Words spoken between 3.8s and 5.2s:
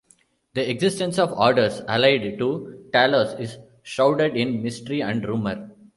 shrouded in mystery